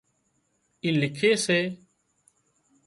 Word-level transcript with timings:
اِي 0.83 0.89
لِکي 0.99 1.31
سي 1.43 1.59